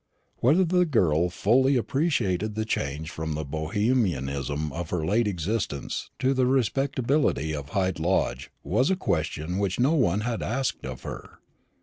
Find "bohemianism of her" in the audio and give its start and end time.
3.45-5.05